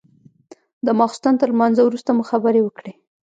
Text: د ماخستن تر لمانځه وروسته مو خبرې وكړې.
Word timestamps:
د 0.85 0.87
ماخستن 0.99 1.33
تر 1.41 1.49
لمانځه 1.53 1.81
وروسته 1.85 2.09
مو 2.17 2.23
خبرې 2.31 2.61
وكړې. 2.63 2.93